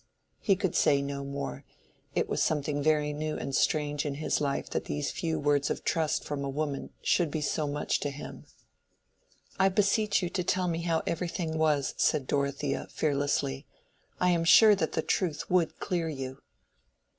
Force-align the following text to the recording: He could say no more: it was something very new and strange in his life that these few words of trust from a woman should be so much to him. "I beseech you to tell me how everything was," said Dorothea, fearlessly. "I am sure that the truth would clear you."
He 0.39 0.55
could 0.55 0.75
say 0.75 0.99
no 0.99 1.23
more: 1.23 1.63
it 2.15 2.27
was 2.27 2.41
something 2.41 2.81
very 2.81 3.13
new 3.13 3.37
and 3.37 3.53
strange 3.53 4.03
in 4.03 4.15
his 4.15 4.41
life 4.41 4.67
that 4.71 4.85
these 4.85 5.11
few 5.11 5.37
words 5.37 5.69
of 5.69 5.83
trust 5.83 6.23
from 6.25 6.43
a 6.43 6.49
woman 6.49 6.89
should 7.03 7.29
be 7.29 7.39
so 7.39 7.67
much 7.67 7.99
to 7.99 8.09
him. 8.09 8.47
"I 9.59 9.69
beseech 9.69 10.23
you 10.23 10.29
to 10.31 10.43
tell 10.43 10.67
me 10.67 10.81
how 10.81 11.03
everything 11.05 11.55
was," 11.55 11.93
said 11.97 12.25
Dorothea, 12.25 12.87
fearlessly. 12.89 13.67
"I 14.19 14.31
am 14.31 14.43
sure 14.43 14.73
that 14.73 14.93
the 14.93 15.03
truth 15.03 15.51
would 15.51 15.77
clear 15.79 16.09
you." 16.09 16.39